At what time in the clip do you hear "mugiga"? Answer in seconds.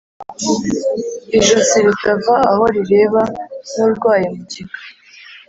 4.35-4.77